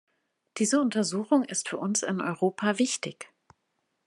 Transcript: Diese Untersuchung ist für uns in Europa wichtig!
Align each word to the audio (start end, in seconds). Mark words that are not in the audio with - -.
Diese 0.57 0.81
Untersuchung 0.81 1.43
ist 1.43 1.69
für 1.69 1.77
uns 1.77 2.01
in 2.01 2.21
Europa 2.21 2.79
wichtig! 2.79 3.29